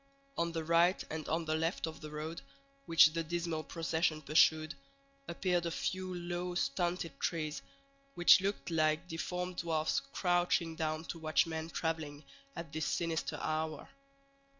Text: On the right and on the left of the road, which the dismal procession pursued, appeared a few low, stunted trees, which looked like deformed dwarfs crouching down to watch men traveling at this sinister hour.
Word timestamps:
On 0.35 0.51
the 0.51 0.63
right 0.63 1.03
and 1.11 1.29
on 1.29 1.45
the 1.45 1.53
left 1.53 1.85
of 1.85 2.01
the 2.01 2.09
road, 2.09 2.41
which 2.87 3.13
the 3.13 3.23
dismal 3.23 3.63
procession 3.63 4.23
pursued, 4.23 4.73
appeared 5.27 5.67
a 5.67 5.69
few 5.69 6.15
low, 6.15 6.55
stunted 6.55 7.19
trees, 7.19 7.61
which 8.15 8.41
looked 8.41 8.71
like 8.71 9.07
deformed 9.07 9.57
dwarfs 9.57 9.99
crouching 9.99 10.75
down 10.75 11.05
to 11.05 11.19
watch 11.19 11.45
men 11.45 11.69
traveling 11.69 12.23
at 12.55 12.73
this 12.73 12.87
sinister 12.87 13.37
hour. 13.43 13.87